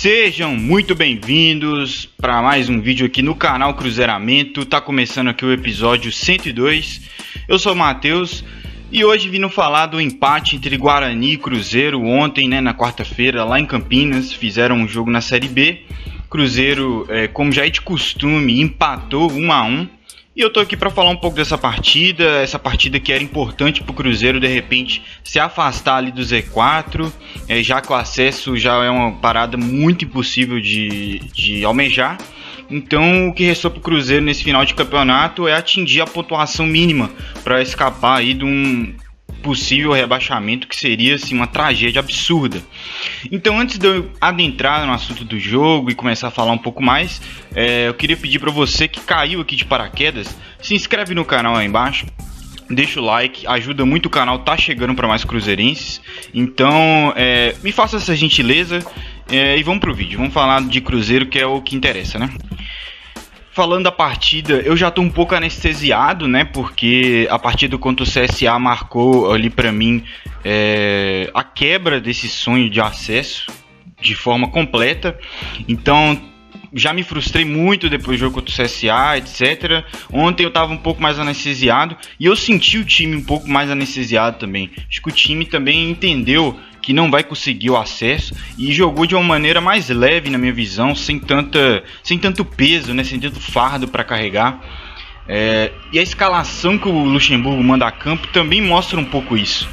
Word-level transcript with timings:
Sejam 0.00 0.56
muito 0.56 0.94
bem-vindos 0.94 2.08
para 2.16 2.40
mais 2.40 2.70
um 2.70 2.80
vídeo 2.80 3.04
aqui 3.04 3.20
no 3.20 3.34
canal 3.34 3.74
Cruzeiramento. 3.74 4.64
Tá 4.64 4.80
começando 4.80 5.28
aqui 5.28 5.44
o 5.44 5.52
episódio 5.52 6.10
102. 6.10 7.02
Eu 7.46 7.58
sou 7.58 7.74
o 7.74 7.76
Matheus 7.76 8.42
e 8.90 9.04
hoje 9.04 9.28
vindo 9.28 9.50
falar 9.50 9.84
do 9.84 10.00
empate 10.00 10.56
entre 10.56 10.74
Guarani 10.78 11.34
e 11.34 11.36
Cruzeiro 11.36 12.02
ontem, 12.02 12.48
né, 12.48 12.62
na 12.62 12.72
quarta-feira, 12.72 13.44
lá 13.44 13.60
em 13.60 13.66
Campinas. 13.66 14.32
Fizeram 14.32 14.76
um 14.76 14.88
jogo 14.88 15.10
na 15.10 15.20
Série 15.20 15.48
B. 15.48 15.82
Cruzeiro, 16.30 17.04
é, 17.10 17.28
como 17.28 17.52
já 17.52 17.66
é 17.66 17.68
de 17.68 17.82
costume, 17.82 18.58
empatou 18.58 19.30
1 19.30 19.52
a 19.52 19.62
1 19.64 19.88
e 20.34 20.40
eu 20.40 20.50
tô 20.50 20.60
aqui 20.60 20.76
para 20.76 20.90
falar 20.90 21.10
um 21.10 21.16
pouco 21.16 21.36
dessa 21.36 21.58
partida, 21.58 22.24
essa 22.40 22.58
partida 22.58 23.00
que 23.00 23.12
era 23.12 23.22
importante 23.22 23.82
para 23.82 23.90
o 23.90 23.94
Cruzeiro 23.94 24.38
de 24.38 24.46
repente 24.46 25.02
se 25.24 25.40
afastar 25.40 25.96
ali 25.96 26.12
do 26.12 26.22
Z4, 26.22 27.12
é, 27.48 27.62
já 27.62 27.80
que 27.80 27.90
o 27.92 27.94
acesso 27.94 28.56
já 28.56 28.84
é 28.84 28.90
uma 28.90 29.12
parada 29.12 29.56
muito 29.56 30.04
impossível 30.04 30.60
de, 30.60 31.18
de 31.34 31.64
almejar. 31.64 32.16
Então 32.70 33.28
o 33.28 33.34
que 33.34 33.44
restou 33.44 33.70
para 33.70 33.80
o 33.80 33.82
Cruzeiro 33.82 34.24
nesse 34.24 34.44
final 34.44 34.64
de 34.64 34.74
campeonato 34.74 35.48
é 35.48 35.54
atingir 35.54 36.00
a 36.00 36.06
pontuação 36.06 36.64
mínima 36.64 37.10
para 37.42 37.60
escapar 37.60 38.18
aí 38.18 38.32
de 38.32 38.44
um 38.44 38.94
possível 39.40 39.92
rebaixamento 39.92 40.68
que 40.68 40.76
seria 40.76 41.14
assim, 41.14 41.34
uma 41.34 41.46
tragédia 41.46 42.00
absurda. 42.00 42.62
Então, 43.30 43.58
antes 43.58 43.78
de 43.78 43.86
eu 43.86 44.10
adentrar 44.20 44.86
no 44.86 44.92
assunto 44.92 45.24
do 45.24 45.38
jogo 45.38 45.90
e 45.90 45.94
começar 45.94 46.28
a 46.28 46.30
falar 46.30 46.52
um 46.52 46.58
pouco 46.58 46.82
mais, 46.82 47.20
é, 47.54 47.88
eu 47.88 47.94
queria 47.94 48.16
pedir 48.16 48.38
para 48.38 48.50
você 48.50 48.86
que 48.86 49.00
caiu 49.00 49.40
aqui 49.40 49.56
de 49.56 49.64
paraquedas, 49.64 50.36
se 50.60 50.74
inscreve 50.74 51.14
no 51.14 51.24
canal 51.24 51.56
aí 51.56 51.66
embaixo. 51.66 52.06
Deixa 52.72 53.00
o 53.00 53.04
like, 53.04 53.44
ajuda 53.48 53.84
muito 53.84 54.06
o 54.06 54.10
canal, 54.10 54.38
tá 54.38 54.56
chegando 54.56 54.94
para 54.94 55.08
mais 55.08 55.24
cruzeirenses. 55.24 56.00
Então, 56.32 57.12
é, 57.16 57.56
me 57.64 57.72
faça 57.72 57.96
essa 57.96 58.14
gentileza 58.14 58.78
é, 59.28 59.58
e 59.58 59.62
vamos 59.64 59.80
pro 59.80 59.92
vídeo. 59.92 60.18
Vamos 60.18 60.32
falar 60.32 60.62
de 60.62 60.80
Cruzeiro, 60.80 61.26
que 61.26 61.38
é 61.38 61.46
o 61.46 61.60
que 61.60 61.74
interessa, 61.74 62.16
né? 62.16 62.30
Falando 63.52 63.84
da 63.84 63.92
partida, 63.92 64.54
eu 64.54 64.76
já 64.76 64.90
tô 64.90 65.02
um 65.02 65.10
pouco 65.10 65.34
anestesiado, 65.34 66.28
né? 66.28 66.44
Porque 66.44 67.26
a 67.30 67.38
partida 67.38 67.76
contra 67.76 68.04
o 68.04 68.08
CSA 68.08 68.58
marcou 68.58 69.32
ali 69.32 69.50
para 69.50 69.72
mim 69.72 70.04
é, 70.44 71.30
a 71.34 71.42
quebra 71.42 72.00
desse 72.00 72.28
sonho 72.28 72.70
de 72.70 72.80
acesso 72.80 73.46
de 74.00 74.14
forma 74.14 74.48
completa. 74.48 75.18
Então 75.68 76.20
já 76.72 76.92
me 76.92 77.02
frustrei 77.02 77.44
muito 77.44 77.90
depois 77.90 78.16
do 78.16 78.20
jogo 78.20 78.36
contra 78.36 78.52
o 78.52 78.66
CSA, 78.66 79.18
etc. 79.18 79.84
Ontem 80.12 80.44
eu 80.44 80.52
tava 80.52 80.72
um 80.72 80.76
pouco 80.76 81.02
mais 81.02 81.18
anestesiado 81.18 81.96
e 82.18 82.26
eu 82.26 82.36
senti 82.36 82.78
o 82.78 82.84
time 82.84 83.16
um 83.16 83.24
pouco 83.24 83.48
mais 83.48 83.70
anestesiado 83.70 84.38
também. 84.38 84.70
Acho 84.88 85.02
que 85.02 85.08
o 85.08 85.12
time 85.12 85.44
também 85.44 85.90
entendeu 85.90 86.58
que 86.80 86.92
não 86.92 87.10
vai 87.10 87.22
conseguir 87.22 87.70
o 87.70 87.76
acesso 87.76 88.34
e 88.58 88.72
jogou 88.72 89.06
de 89.06 89.14
uma 89.14 89.22
maneira 89.22 89.60
mais 89.60 89.88
leve 89.88 90.30
na 90.30 90.38
minha 90.38 90.52
visão, 90.52 90.94
sem 90.94 91.18
tanta, 91.18 91.82
sem 92.02 92.18
tanto 92.18 92.44
peso, 92.44 92.94
né, 92.94 93.04
sem 93.04 93.18
tanto 93.18 93.40
fardo 93.40 93.88
para 93.88 94.04
carregar. 94.04 94.60
É, 95.28 95.72
e 95.92 95.98
a 95.98 96.02
escalação 96.02 96.76
que 96.76 96.88
o 96.88 97.04
Luxemburgo 97.04 97.62
manda 97.62 97.86
a 97.86 97.92
campo 97.92 98.26
também 98.28 98.60
mostra 98.60 98.98
um 98.98 99.04
pouco 99.04 99.36
isso. 99.36 99.68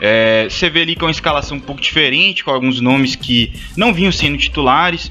É, 0.00 0.46
você 0.48 0.68
vê 0.68 0.82
ali 0.82 0.96
que 0.96 1.02
é 1.02 1.06
uma 1.06 1.10
escalação 1.10 1.56
um 1.56 1.60
pouco 1.60 1.80
diferente, 1.80 2.44
com 2.44 2.50
alguns 2.50 2.80
nomes 2.80 3.14
que 3.14 3.52
não 3.76 3.92
vinham 3.92 4.12
sendo 4.12 4.36
titulares, 4.36 5.10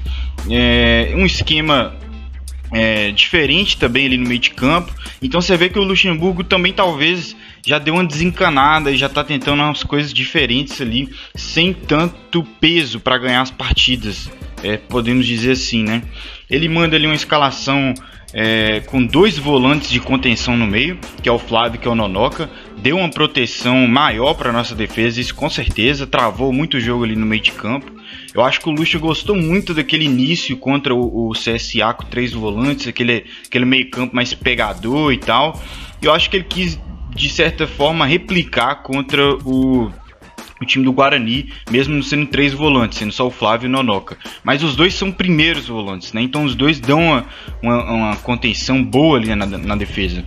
é, 0.50 1.12
um 1.16 1.24
esquema 1.24 1.96
é, 2.74 3.12
diferente 3.12 3.78
também 3.78 4.06
ali 4.06 4.16
no 4.18 4.26
meio 4.26 4.40
de 4.40 4.50
campo. 4.50 4.92
Então 5.22 5.40
você 5.40 5.56
vê 5.56 5.68
que 5.68 5.78
o 5.78 5.84
Luxemburgo 5.84 6.42
também 6.42 6.72
talvez 6.72 7.36
já 7.64 7.78
deu 7.78 7.94
uma 7.94 8.04
desencanada 8.04 8.90
e 8.90 8.96
já 8.96 9.06
está 9.06 9.22
tentando 9.22 9.62
umas 9.62 9.84
coisas 9.84 10.12
diferentes 10.12 10.80
ali, 10.80 11.08
sem 11.36 11.72
tanto 11.72 12.42
peso 12.60 12.98
para 12.98 13.16
ganhar 13.16 13.42
as 13.42 13.50
partidas, 13.50 14.28
é, 14.62 14.76
podemos 14.76 15.24
dizer 15.24 15.52
assim, 15.52 15.84
né? 15.84 16.02
Ele 16.50 16.68
manda 16.68 16.96
ali 16.96 17.06
uma 17.06 17.14
escalação 17.14 17.94
é, 18.32 18.80
com 18.80 19.06
dois 19.06 19.38
volantes 19.38 19.88
de 19.88 20.00
contenção 20.00 20.56
no 20.56 20.66
meio, 20.66 20.98
que 21.22 21.28
é 21.28 21.32
o 21.32 21.38
Flávio 21.38 21.80
e 21.80 21.86
é 21.86 21.90
o 21.90 21.94
Nonoca, 21.94 22.50
deu 22.76 22.96
uma 22.96 23.08
proteção 23.08 23.86
maior 23.86 24.34
para 24.34 24.52
nossa 24.52 24.74
defesa, 24.74 25.20
isso 25.20 25.34
com 25.34 25.48
certeza 25.48 26.08
travou 26.08 26.52
muito 26.52 26.76
o 26.76 26.80
jogo 26.80 27.04
ali 27.04 27.14
no 27.14 27.24
meio 27.24 27.40
de 27.40 27.52
campo. 27.52 27.93
Eu 28.34 28.42
acho 28.42 28.60
que 28.60 28.68
o 28.68 28.72
Luxo 28.72 28.98
gostou 28.98 29.36
muito 29.36 29.72
daquele 29.72 30.04
início 30.04 30.56
contra 30.56 30.92
o, 30.92 31.30
o 31.30 31.32
CSA 31.32 31.94
com 31.94 32.04
três 32.04 32.32
volantes, 32.32 32.88
aquele, 32.88 33.24
aquele 33.46 33.64
meio 33.64 33.88
campo 33.88 34.14
mais 34.14 34.34
pegador 34.34 35.12
e 35.12 35.18
tal. 35.18 35.62
Eu 36.02 36.12
acho 36.12 36.28
que 36.28 36.38
ele 36.38 36.44
quis 36.44 36.78
de 37.14 37.30
certa 37.30 37.66
forma, 37.66 38.04
replicar 38.04 38.82
contra 38.82 39.36
o, 39.44 39.90
o 40.60 40.64
time 40.64 40.84
do 40.84 40.92
Guarani, 40.92 41.52
mesmo 41.70 42.02
sendo 42.02 42.26
três 42.26 42.52
volantes, 42.52 42.98
sendo 42.98 43.12
só 43.12 43.26
o 43.26 43.30
Flávio 43.30 43.66
e 43.66 43.68
o 43.68 43.72
Nonoca. 43.72 44.16
Mas 44.42 44.62
os 44.62 44.76
dois 44.76 44.94
são 44.94 45.10
primeiros 45.10 45.68
volantes, 45.68 46.12
né? 46.12 46.22
Então 46.22 46.44
os 46.44 46.54
dois 46.54 46.80
dão 46.80 47.00
uma, 47.00 47.26
uma, 47.62 47.92
uma 47.92 48.16
contenção 48.16 48.82
boa 48.82 49.18
ali 49.18 49.34
na, 49.34 49.46
na 49.46 49.76
defesa. 49.76 50.24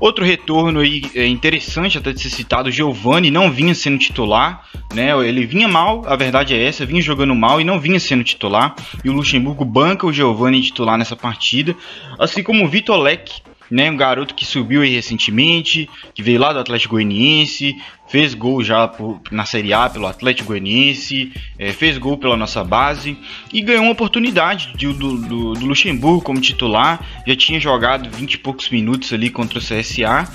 Outro 0.00 0.24
retorno 0.24 0.78
aí 0.78 1.02
é 1.12 1.26
interessante 1.26 1.98
até 1.98 2.12
de 2.12 2.20
ser 2.20 2.30
citado, 2.30 2.70
Giovani 2.70 3.32
não 3.32 3.50
vinha 3.50 3.74
sendo 3.74 3.98
titular, 3.98 4.64
né? 4.94 5.10
Ele 5.26 5.44
vinha 5.44 5.66
mal, 5.66 6.04
a 6.06 6.14
verdade 6.14 6.54
é 6.54 6.64
essa, 6.64 6.86
vinha 6.86 7.02
jogando 7.02 7.34
mal 7.34 7.60
e 7.60 7.64
não 7.64 7.80
vinha 7.80 7.98
sendo 7.98 8.22
titular. 8.22 8.76
E 9.04 9.10
o 9.10 9.12
Luxemburgo 9.12 9.64
banca 9.64 10.06
o 10.06 10.12
Giovani 10.12 10.62
titular 10.62 10.96
nessa 10.96 11.16
partida, 11.16 11.74
assim 12.16 12.44
como 12.44 12.64
o 12.64 12.68
Vitor 12.68 12.96
Leque, 12.96 13.42
né? 13.70 13.90
Um 13.90 13.96
garoto 13.96 14.34
que 14.34 14.44
subiu 14.44 14.82
aí 14.82 14.94
recentemente, 14.94 15.88
que 16.14 16.22
veio 16.22 16.40
lá 16.40 16.52
do 16.52 16.58
Atlético 16.58 16.94
Goianiense, 16.94 17.76
fez 18.08 18.34
gol 18.34 18.64
já 18.64 18.88
por, 18.88 19.20
na 19.30 19.44
Série 19.44 19.72
A 19.72 19.88
pelo 19.88 20.06
Atlético 20.06 20.48
Goianiense, 20.48 21.32
é, 21.58 21.72
fez 21.72 21.98
gol 21.98 22.16
pela 22.16 22.36
nossa 22.36 22.64
base 22.64 23.16
e 23.52 23.60
ganhou 23.60 23.82
uma 23.82 23.92
oportunidade 23.92 24.72
de, 24.74 24.86
do, 24.92 25.18
do, 25.18 25.52
do, 25.54 25.66
Luxemburgo 25.66 26.22
como 26.22 26.40
titular. 26.40 27.04
Já 27.26 27.36
tinha 27.36 27.60
jogado 27.60 28.10
20 28.10 28.34
e 28.34 28.38
poucos 28.38 28.68
minutos 28.70 29.12
ali 29.12 29.30
contra 29.30 29.58
o 29.58 29.62
CSA. 29.62 30.26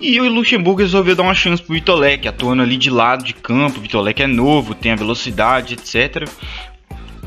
E 0.00 0.20
o 0.20 0.32
Luxemburgo 0.32 0.80
resolveu 0.80 1.16
dar 1.16 1.24
uma 1.24 1.34
chance 1.34 1.60
pro 1.60 1.74
Vitor 1.74 1.98
Leque, 1.98 2.28
atuando 2.28 2.62
ali 2.62 2.76
de 2.76 2.88
lado 2.88 3.24
de 3.24 3.34
campo. 3.34 3.78
O 3.78 3.82
Vitor 3.82 4.00
Leque 4.00 4.22
é 4.22 4.28
novo, 4.28 4.72
tem 4.72 4.92
a 4.92 4.96
velocidade, 4.96 5.74
etc. 5.74 6.28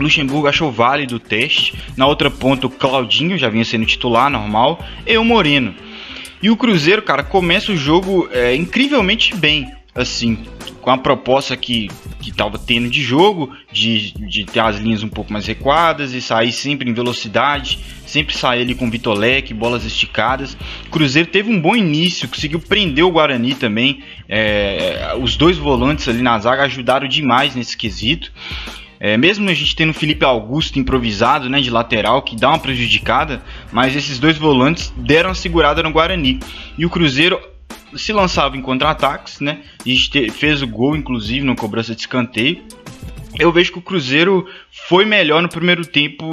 Luxemburgo 0.01 0.47
achou 0.47 0.72
válido 0.72 1.16
o 1.16 1.19
teste. 1.19 1.73
Na 1.95 2.07
outra 2.07 2.29
ponta, 2.29 2.67
o 2.67 2.69
Claudinho 2.69 3.38
já 3.38 3.50
vinha 3.50 3.66
sendo 3.66 3.85
titular, 3.85 4.29
normal. 4.29 4.84
E 5.06 5.17
o 5.17 5.23
Moreno. 5.23 5.73
E 6.41 6.50
o 6.50 6.57
Cruzeiro, 6.57 7.01
cara, 7.01 7.23
começa 7.23 7.72
o 7.72 7.78
jogo 7.78 8.28
é, 8.31 8.56
incrivelmente 8.56 9.35
bem. 9.35 9.72
Assim, 9.94 10.38
com 10.81 10.90
a 10.90 10.97
proposta 10.97 11.56
que, 11.56 11.90
que 12.22 12.31
tava 12.31 12.57
tendo 12.57 12.90
de 12.90 13.03
jogo, 13.03 13.53
de, 13.72 14.13
de 14.25 14.45
ter 14.45 14.61
as 14.61 14.78
linhas 14.78 15.03
um 15.03 15.09
pouco 15.09 15.31
mais 15.31 15.45
recuadas 15.45 16.13
e 16.13 16.22
sair 16.22 16.51
sempre 16.53 16.90
em 16.90 16.94
velocidade, 16.94 17.79
sempre 18.06 18.35
sair 18.35 18.61
ali 18.61 18.73
com 18.73 18.90
Vitolec, 18.90 19.53
bolas 19.53 19.85
esticadas. 19.85 20.57
O 20.88 20.90
Cruzeiro 20.90 21.29
teve 21.29 21.51
um 21.51 21.59
bom 21.59 21.75
início, 21.75 22.28
conseguiu 22.28 22.59
prender 22.59 23.03
o 23.03 23.11
Guarani 23.11 23.53
também. 23.53 24.01
É, 24.28 25.13
os 25.22 25.35
dois 25.35 25.57
volantes 25.57 26.07
ali 26.07 26.22
na 26.22 26.40
zaga 26.40 26.63
ajudaram 26.63 27.07
demais 27.07 27.53
nesse 27.53 27.78
quesito. 27.78 28.31
É, 29.03 29.17
mesmo 29.17 29.50
a 29.50 29.53
gente 29.56 29.75
tendo 29.75 29.95
Felipe 29.95 30.23
Augusto 30.23 30.78
improvisado, 30.78 31.50
né, 31.50 31.59
de 31.59 31.72
lateral, 31.72 32.22
que 32.22 32.35
dá 32.35 32.50
uma 32.50 32.59
prejudicada, 32.59 33.41
mas 33.72 33.95
esses 33.95 34.19
dois 34.19 34.38
volantes 34.38 34.94
deram 34.95 35.29
uma 35.29 35.35
segurada 35.35 35.81
no 35.81 35.91
Guarani. 35.91 36.39
E 36.78 36.85
o 36.85 36.89
Cruzeiro 36.89 37.41
se 37.95 38.13
lançava 38.13 38.56
em 38.56 38.61
contra-ataques, 38.61 39.40
né? 39.40 39.61
A 39.84 39.90
gente 39.90 40.29
fez 40.29 40.61
o 40.61 40.67
gol, 40.67 40.95
inclusive, 40.95 41.44
no 41.44 41.56
cobrança 41.56 41.95
de 41.95 42.01
escanteio. 42.01 42.63
Eu 43.40 43.51
vejo 43.51 43.72
que 43.72 43.79
o 43.79 43.81
Cruzeiro 43.81 44.45
foi 44.88 45.03
melhor 45.03 45.41
no 45.41 45.50
primeiro 45.50 45.84
tempo, 45.84 46.29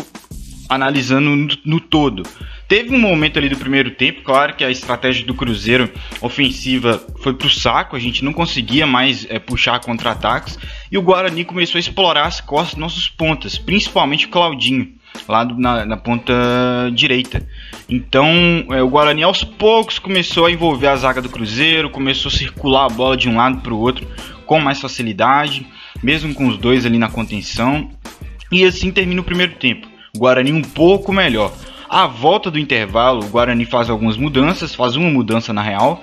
analisando 0.68 1.34
no, 1.34 1.48
no 1.64 1.80
todo. 1.80 2.22
Teve 2.68 2.94
um 2.94 2.98
momento 2.98 3.38
ali 3.38 3.48
do 3.48 3.56
primeiro 3.56 3.92
tempo, 3.92 4.20
claro 4.20 4.54
que 4.54 4.62
a 4.62 4.70
estratégia 4.70 5.24
do 5.24 5.34
Cruzeiro 5.34 5.90
ofensiva 6.20 7.02
foi 7.20 7.32
pro 7.32 7.48
saco, 7.48 7.96
a 7.96 7.98
gente 7.98 8.22
não 8.22 8.30
conseguia 8.30 8.86
mais 8.86 9.26
é, 9.30 9.38
puxar 9.38 9.80
contra-ataques 9.80 10.58
e 10.92 10.98
o 10.98 11.02
Guarani 11.02 11.46
começou 11.46 11.78
a 11.78 11.80
explorar 11.80 12.26
as 12.26 12.42
costas 12.42 12.74
dos 12.74 12.80
nossos 12.80 13.08
pontas, 13.08 13.56
principalmente 13.56 14.26
o 14.26 14.28
Claudinho, 14.28 14.92
lá 15.26 15.44
do, 15.44 15.58
na, 15.58 15.86
na, 15.86 15.96
ponta 15.96 16.34
direita. 16.92 17.48
Então 17.88 18.28
é, 18.70 18.82
o 18.82 18.88
Guarani 18.90 19.22
aos 19.22 19.42
poucos 19.42 19.98
começou 19.98 20.44
a 20.44 20.52
envolver 20.52 20.88
a 20.88 20.96
zaga 20.96 21.22
do 21.22 21.30
Cruzeiro, 21.30 21.88
começou 21.88 22.28
a 22.28 22.36
circular 22.36 22.84
a 22.84 22.90
bola 22.90 23.16
de 23.16 23.30
um 23.30 23.36
lado 23.38 23.62
para 23.62 23.72
o 23.72 23.78
outro 23.78 24.06
com 24.44 24.60
mais 24.60 24.78
facilidade, 24.78 25.66
mesmo 26.02 26.34
com 26.34 26.46
os 26.46 26.58
dois 26.58 26.84
ali 26.84 26.98
na 26.98 27.08
contenção. 27.08 27.90
E 28.52 28.62
assim 28.62 28.90
termina 28.90 29.22
o 29.22 29.24
primeiro 29.24 29.54
tempo. 29.54 29.88
O 30.14 30.18
Guarani 30.18 30.52
um 30.52 30.62
pouco 30.62 31.14
melhor. 31.14 31.50
À 31.88 32.06
volta 32.06 32.50
do 32.50 32.58
intervalo, 32.58 33.24
o 33.24 33.28
Guarani 33.28 33.64
faz 33.64 33.88
algumas 33.88 34.16
mudanças, 34.16 34.74
faz 34.74 34.94
uma 34.94 35.08
mudança 35.08 35.52
na 35.52 35.62
real, 35.62 36.02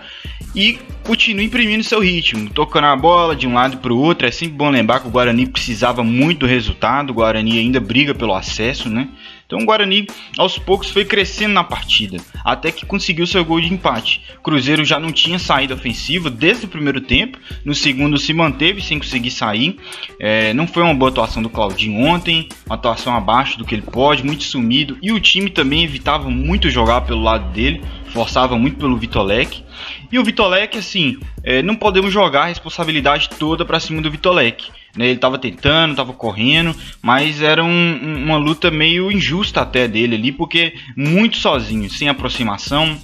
e 0.55 0.79
continua 1.03 1.43
imprimindo 1.43 1.83
seu 1.83 1.99
ritmo, 1.99 2.49
tocando 2.49 2.87
a 2.87 2.95
bola 2.95 3.35
de 3.35 3.45
um 3.47 3.53
lado 3.53 3.77
para 3.77 3.93
o 3.93 3.99
outro. 3.99 4.27
É 4.27 4.31
sempre 4.31 4.55
bom 4.55 4.69
lembrar 4.69 4.99
que 4.99 5.07
o 5.07 5.11
Guarani 5.11 5.45
precisava 5.45 6.03
muito 6.03 6.39
do 6.39 6.45
resultado, 6.47 7.11
o 7.11 7.13
Guarani 7.13 7.59
ainda 7.59 7.79
briga 7.79 8.15
pelo 8.15 8.33
acesso, 8.33 8.89
né? 8.89 9.09
Então 9.45 9.59
o 9.59 9.65
Guarani 9.65 10.07
aos 10.37 10.57
poucos 10.57 10.89
foi 10.89 11.05
crescendo 11.05 11.53
na 11.53 11.63
partida, 11.63 12.17
até 12.43 12.71
que 12.71 12.85
conseguiu 12.85 13.27
seu 13.27 13.45
gol 13.45 13.61
de 13.61 13.71
empate. 13.71 14.21
Cruzeiro 14.41 14.83
já 14.83 14.99
não 14.99 15.11
tinha 15.11 15.37
saída 15.37 15.75
ofensiva 15.75 16.29
desde 16.29 16.65
o 16.65 16.69
primeiro 16.69 16.99
tempo, 16.99 17.37
no 17.63 17.75
segundo 17.75 18.17
se 18.17 18.33
manteve 18.33 18.81
sem 18.81 18.97
conseguir 18.97 19.31
sair. 19.31 19.77
É, 20.19 20.53
não 20.53 20.67
foi 20.67 20.81
uma 20.83 20.93
boa 20.93 21.11
atuação 21.11 21.43
do 21.43 21.49
Claudinho 21.49 21.99
ontem, 21.99 22.49
uma 22.65 22.75
atuação 22.75 23.15
abaixo 23.15 23.57
do 23.57 23.65
que 23.65 23.75
ele 23.75 23.83
pode, 23.83 24.25
muito 24.25 24.43
sumido, 24.43 24.97
e 25.01 25.11
o 25.11 25.19
time 25.19 25.49
também 25.49 25.83
evitava 25.83 26.29
muito 26.29 26.69
jogar 26.69 27.01
pelo 27.01 27.21
lado 27.21 27.51
dele, 27.53 27.83
forçava 28.07 28.57
muito 28.57 28.77
pelo 28.77 28.97
Vitolek. 28.97 29.63
E 30.11 30.17
o 30.17 30.23
Vitolek, 30.23 30.77
assim, 30.77 31.19
é, 31.43 31.61
não 31.61 31.75
podemos 31.75 32.11
jogar 32.11 32.43
a 32.43 32.47
responsabilidade 32.47 33.29
toda 33.37 33.65
para 33.65 33.79
cima 33.79 34.01
do 34.01 34.09
Vitolek. 34.09 34.69
Né? 34.95 35.05
Ele 35.05 35.15
estava 35.15 35.37
tentando, 35.37 35.91
estava 35.91 36.13
correndo, 36.13 36.75
mas 37.01 37.41
era 37.41 37.63
um, 37.63 38.23
uma 38.23 38.37
luta 38.37 38.71
meio 38.71 39.11
injusta 39.11 39.61
até 39.61 39.87
dele 39.87 40.15
ali, 40.15 40.31
porque 40.31 40.73
muito 40.95 41.37
sozinho, 41.37 41.89
sem 41.89 42.07
aproximação. 42.07 42.97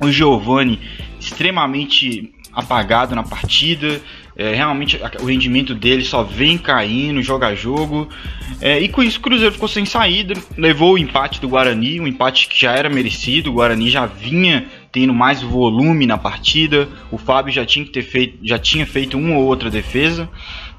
O 0.00 0.10
Giovani 0.10 0.80
extremamente 1.20 2.32
apagado 2.54 3.14
na 3.14 3.22
partida. 3.22 4.00
É, 4.36 4.52
realmente 4.52 5.00
o 5.20 5.26
rendimento 5.26 5.74
dele 5.74 6.04
só 6.04 6.22
vem 6.22 6.58
caindo, 6.58 7.22
joga 7.22 7.54
jogo. 7.54 8.08
É, 8.60 8.80
e 8.80 8.88
com 8.88 9.02
isso 9.02 9.18
o 9.18 9.22
Cruzeiro 9.22 9.52
ficou 9.52 9.68
sem 9.68 9.84
saída, 9.84 10.34
levou 10.56 10.94
o 10.94 10.98
empate 10.98 11.40
do 11.40 11.48
Guarani, 11.48 12.00
um 12.00 12.06
empate 12.06 12.48
que 12.48 12.60
já 12.60 12.72
era 12.72 12.88
merecido. 12.88 13.50
O 13.50 13.54
Guarani 13.54 13.90
já 13.90 14.06
vinha 14.06 14.66
tendo 14.90 15.14
mais 15.14 15.42
volume 15.42 16.06
na 16.06 16.18
partida. 16.18 16.88
O 17.10 17.18
Fábio 17.18 17.52
já 17.52 17.64
tinha, 17.64 17.84
que 17.84 17.92
ter 17.92 18.02
feito, 18.02 18.38
já 18.42 18.58
tinha 18.58 18.86
feito 18.86 19.16
uma 19.16 19.36
ou 19.36 19.44
outra 19.44 19.70
defesa. 19.70 20.28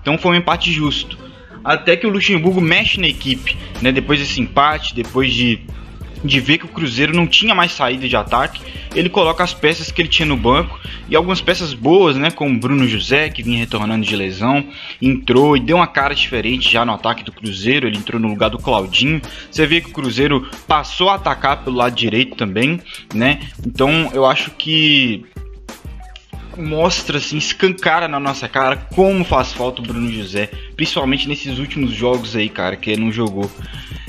Então 0.06 0.20
foi 0.20 0.34
um 0.34 0.36
empate 0.36 0.72
justo. 0.72 1.18
Até 1.64 1.98
que 1.98 2.06
o 2.06 2.12
Luxemburgo 2.12 2.62
mexe 2.62 3.02
na 3.02 3.08
equipe, 3.08 3.58
né? 3.82 3.92
Depois 3.92 4.20
desse 4.20 4.40
empate, 4.40 4.94
depois 4.94 5.34
de, 5.34 5.62
de 6.24 6.40
ver 6.40 6.60
que 6.60 6.66
o 6.66 6.68
Cruzeiro 6.68 7.12
não 7.12 7.26
tinha 7.26 7.56
mais 7.56 7.72
saída 7.72 8.08
de 8.08 8.16
ataque, 8.16 8.62
ele 8.94 9.10
coloca 9.10 9.44
as 9.44 9.52
peças 9.52 9.90
que 9.90 10.00
ele 10.00 10.08
tinha 10.08 10.28
no 10.28 10.38
banco 10.38 10.80
e 11.10 11.16
algumas 11.16 11.42
peças 11.42 11.74
boas, 11.74 12.16
né? 12.18 12.30
Como 12.30 12.60
Bruno 12.60 12.88
José, 12.88 13.30
que 13.30 13.42
vinha 13.42 13.58
retornando 13.58 14.06
de 14.06 14.16
lesão, 14.16 14.64
entrou 15.02 15.58
e 15.58 15.60
deu 15.60 15.78
uma 15.78 15.88
cara 15.88 16.14
diferente 16.14 16.72
já 16.72 16.86
no 16.86 16.94
ataque 16.94 17.24
do 17.24 17.32
Cruzeiro. 17.32 17.88
Ele 17.88 17.98
entrou 17.98 18.22
no 18.22 18.28
lugar 18.28 18.52
do 18.52 18.60
Claudinho. 18.60 19.20
Você 19.50 19.66
vê 19.66 19.82
que 19.82 19.90
o 19.90 19.94
Cruzeiro 19.94 20.48
passou 20.68 21.10
a 21.10 21.16
atacar 21.16 21.64
pelo 21.64 21.78
lado 21.78 21.96
direito 21.96 22.36
também, 22.36 22.80
né? 23.12 23.40
Então 23.66 24.12
eu 24.14 24.24
acho 24.24 24.52
que 24.52 25.26
mostra, 26.58 27.18
assim, 27.18 27.38
escancara 27.38 28.08
na 28.08 28.20
nossa 28.20 28.48
cara 28.48 28.78
como 28.94 29.24
faz 29.24 29.54
falta 29.54 29.82
o 29.82 29.86
Bruno 29.86 30.12
José, 30.12 30.50
principalmente 30.76 31.28
nesses 31.28 31.60
últimos 31.60 31.92
jogos 31.92 32.36
aí, 32.36 32.50
cara, 32.50 32.76
que 32.76 32.92
ele 32.92 33.02
não 33.02 33.12
jogou. 33.12 33.50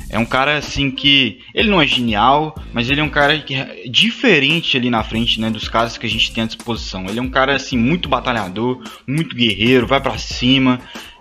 É 0.08 0.19
um 0.19 0.25
cara 0.25 0.56
assim 0.56 0.90
que 0.90 1.40
ele 1.52 1.69
não 1.69 1.82
é 1.82 1.87
genial, 1.87 2.54
mas 2.72 2.88
ele 2.88 3.00
é 3.00 3.04
um 3.04 3.08
cara 3.08 3.38
que 3.40 3.54
é 3.54 3.84
diferente 3.88 4.76
ali 4.76 4.88
na 4.88 5.02
frente, 5.02 5.40
né, 5.40 5.50
dos 5.50 5.69
caras 5.69 5.98
que 5.98 6.06
a 6.06 6.08
gente 6.08 6.32
tem 6.32 6.44
à 6.44 6.46
disposição. 6.46 7.06
Ele 7.08 7.19
é 7.19 7.22
um 7.22 7.28
cara 7.28 7.56
assim 7.56 7.76
muito 7.76 8.08
batalhador, 8.08 8.82
muito 9.06 9.34
guerreiro, 9.34 9.87
vai 9.87 10.00
para 10.00 10.16
cima, 10.16 10.81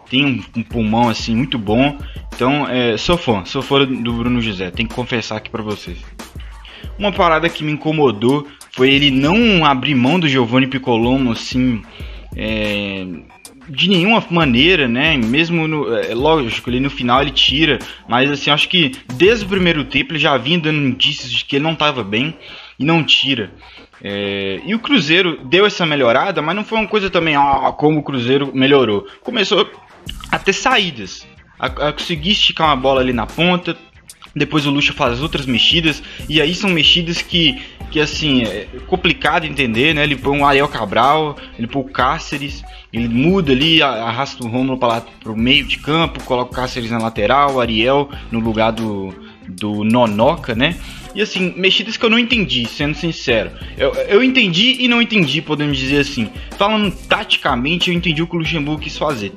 tem 0.10 0.26
um, 0.26 0.60
um, 0.60 0.64
pulmão 0.64 1.10
assim 1.10 1.36
muito 1.36 1.58
bom. 1.58 1.98
Então, 2.34 2.68
é, 2.70 2.96
sou 2.98 3.18
fã, 3.18 3.44
sou 3.46 3.62
fã 3.62 3.86
do 3.86 4.14
Bruno 4.14 4.40
José, 4.40 4.70
tenho 4.70 4.88
que 4.88 4.96
confessar 4.96 5.38
aqui 5.38 5.50
para 5.50 5.64
vocês. 5.64 5.98
Uma 6.98 7.12
parada 7.12 7.50
que 7.50 7.64
me 7.64 7.72
incomodou 7.72 8.48
foi 8.76 8.92
ele 8.92 9.10
não 9.10 9.66
abrir 9.66 9.96
mão 9.96 10.20
do 10.20 10.28
Giovanni 10.28 10.68
Piccolomo 10.68 11.32
assim. 11.32 11.82
É, 12.36 13.06
de 13.70 13.90
nenhuma 13.90 14.24
maneira, 14.30 14.88
né? 14.88 15.18
Mesmo 15.18 15.68
no, 15.68 15.96
é, 15.96 16.14
lógico, 16.14 16.70
ele 16.70 16.82
no 16.82 16.90
final 16.90 17.22
ele 17.22 17.32
tira, 17.32 17.80
mas 18.08 18.30
assim, 18.30 18.52
acho 18.52 18.68
que 18.68 18.92
desde 19.16 19.46
o 19.46 19.48
primeiro 19.48 19.86
tempo 19.86 20.12
ele 20.12 20.20
já 20.20 20.38
vinha 20.38 20.60
dando 20.60 20.88
indícios 20.88 21.32
de 21.32 21.46
que 21.46 21.56
ele 21.56 21.64
não 21.64 21.72
estava 21.72 22.04
bem 22.04 22.38
e 22.78 22.84
não 22.84 23.04
tira. 23.04 23.52
É, 24.04 24.60
e 24.66 24.76
o 24.76 24.80
Cruzeiro 24.80 25.40
deu 25.46 25.66
essa 25.66 25.86
melhorada, 25.86 26.42
mas 26.42 26.56
não 26.56 26.66
foi 26.66 26.78
uma 26.78 26.88
coisa 26.88 27.10
também, 27.10 27.36
ah, 27.36 27.74
como 27.78 28.00
o 28.00 28.04
Cruzeiro 28.04 28.52
melhorou. 28.54 29.08
Começou 29.24 29.68
a 30.30 30.38
ter 30.38 30.54
saídas, 30.54 31.26
a, 31.58 31.68
a 31.68 31.94
conseguir 31.94 32.32
esticar 32.32 32.68
uma 32.68 32.76
bola 32.76 33.00
ali 33.00 33.14
na 33.14 33.26
ponta, 33.26 33.76
depois 34.36 34.66
o 34.66 34.70
Lucha 34.70 34.92
faz 34.92 35.22
outras 35.22 35.46
mexidas, 35.46 36.04
e 36.28 36.42
aí 36.42 36.54
são 36.54 36.70
mexidas 36.70 37.22
que, 37.22 37.62
que 37.90 38.00
assim, 38.00 38.44
é 38.44 38.68
complicado 38.86 39.46
entender, 39.46 39.96
né? 39.96 40.04
Ele 40.04 40.18
põe 40.18 40.38
um 40.38 40.46
Ariel 40.46 40.68
Cabral, 40.68 41.38
ele 41.58 41.68
põe 41.68 41.82
o 41.82 41.86
Cáceres, 41.86 42.62
ele 42.92 43.08
muda 43.08 43.54
ali, 43.54 43.82
arrasta 43.82 44.44
o 44.44 44.48
Romulo 44.48 44.78
para 44.78 45.04
o 45.26 45.38
meio 45.38 45.66
de 45.66 45.78
campo, 45.78 46.24
coloca 46.24 46.52
o 46.52 46.56
Cáceres 46.56 46.92
na 46.92 46.98
lateral, 46.98 47.56
o 47.56 47.62
Ariel 47.62 48.10
no 48.30 48.40
lugar 48.40 48.72
do, 48.72 49.14
do 49.48 49.84
Nonoca, 49.84 50.54
né? 50.54 50.76
E 51.16 51.22
assim, 51.22 51.54
mexidas 51.56 51.96
que 51.96 52.06
eu 52.06 52.10
não 52.10 52.20
entendi, 52.20 52.66
sendo 52.66 52.94
sincero. 52.94 53.52
Eu, 53.78 53.94
eu 53.94 54.22
entendi 54.22 54.76
e 54.82 54.88
não 54.90 55.02
entendi, 55.02 55.42
podemos 55.42 55.78
dizer 55.78 56.00
assim. 56.00 56.30
Falando 56.58 56.92
taticamente, 56.92 57.90
eu 57.90 57.96
entendi 57.96 58.22
o 58.22 58.28
que 58.28 58.36
o 58.36 58.40
Luxemburgo 58.40 58.82
quis 58.82 58.98
fazer. 58.98 59.32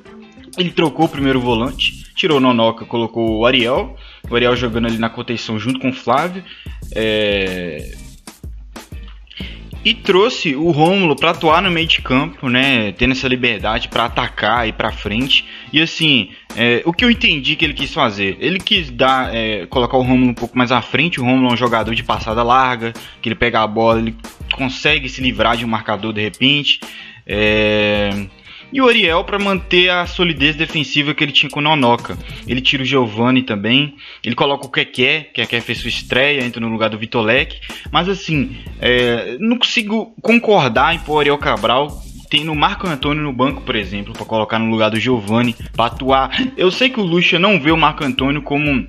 Ele 0.57 0.71
trocou 0.71 1.07
o 1.07 1.09
primeiro 1.09 1.41
volante, 1.41 2.05
tirou 2.17 2.39
o 2.39 2.41
Nonoca, 2.41 2.85
colocou 2.85 3.39
o 3.39 3.47
Ariel. 3.47 3.97
O 4.31 4.35
Ariel 4.35 4.57
jogando 4.57 4.87
ali 4.87 4.99
na 4.99 5.11
contenção 5.11 5.59
junto 5.59 5.79
com 5.79 5.91
o 5.91 5.93
Flávio. 5.93 6.45
É... 6.95 7.93
E 9.85 9.95
trouxe 9.95 10.57
o 10.57 10.71
Rômulo 10.71 11.15
para 11.15 11.31
atuar 11.31 11.63
no 11.63 11.71
meio 11.71 11.87
de 11.87 12.03
campo, 12.03 12.49
né? 12.49 12.93
Tendo 12.93 13.13
essa 13.13 13.29
liberdade 13.29 13.89
para 13.89 14.05
atacar 14.05 14.69
e 14.69 14.73
para 14.73 14.91
frente. 14.91 15.47
E 15.73 15.81
assim, 15.81 16.31
é, 16.57 16.83
o 16.85 16.93
que 16.93 17.05
eu 17.05 17.11
entendi 17.11 17.55
que 17.55 17.65
ele 17.65 17.73
quis 17.73 17.95
fazer? 17.95 18.37
Ele 18.41 18.59
quis 18.59 18.91
dar, 18.91 19.35
é, 19.35 19.67
colocar 19.67 19.97
o 19.97 20.03
Rômulo 20.03 20.33
um 20.33 20.35
pouco 20.35 20.59
mais 20.59 20.73
à 20.73 20.83
frente. 20.83 21.21
O 21.21 21.25
Rômulo 21.25 21.51
é 21.51 21.53
um 21.55 21.57
jogador 21.57 21.95
de 21.95 22.03
passada 22.03 22.43
larga, 22.43 22.93
que 23.23 23.29
ele 23.29 23.37
pega 23.37 23.63
a 23.63 23.67
bola, 23.67 24.01
ele 24.01 24.17
consegue 24.53 25.09
se 25.09 25.23
livrar 25.23 25.57
de 25.57 25.65
um 25.65 25.69
marcador 25.69 26.13
de 26.13 26.21
repente. 26.21 26.81
É... 27.25 28.11
E 28.73 28.81
o 28.81 28.89
Ariel 28.89 29.25
para 29.25 29.39
manter 29.39 29.89
a 29.89 30.07
solidez 30.07 30.55
defensiva 30.55 31.15
que 31.15 31.25
ele 31.25 31.33
tinha 31.33 31.51
com 31.51 31.61
o 31.61 31.63
Nonoca. 31.63 32.19
Ele 32.47 32.61
tira 32.61 32.83
o 32.83 32.87
Giovanni 32.87 33.43
também. 33.43 33.95
Ele 34.23 34.35
coloca 34.35 34.67
o 34.67 34.71
Keké. 34.71 35.31
Keké 35.33 35.61
fez 35.61 35.79
sua 35.79 35.89
estreia, 35.89 36.45
entra 36.45 36.61
no 36.61 36.69
lugar 36.69 36.91
do 36.91 36.99
Vitolek. 36.99 37.59
Mas 37.91 38.09
assim, 38.09 38.57
é, 38.81 39.37
não 39.41 39.59
consigo 39.59 40.15
concordar 40.21 40.95
em 40.95 40.99
pôr 40.99 41.15
o 41.15 41.21
Ariel 41.21 41.39
Cabral 41.39 42.03
tem 42.29 42.45
no 42.45 42.55
Marco 42.55 42.87
Antônio 42.87 43.23
no 43.23 43.33
banco, 43.33 43.63
por 43.63 43.75
exemplo, 43.75 44.13
para 44.13 44.27
colocar 44.27 44.59
no 44.59 44.71
lugar 44.71 44.91
do 44.91 45.01
Giovani, 45.01 45.57
para 45.73 45.87
atuar. 45.87 46.31
Eu 46.59 46.71
sei 46.71 46.91
que 46.91 47.01
o 47.01 47.03
Lucha 47.03 47.39
não 47.39 47.59
vê 47.59 47.71
o 47.71 47.77
Marco 47.77 48.05
Antônio 48.05 48.43
como 48.43 48.87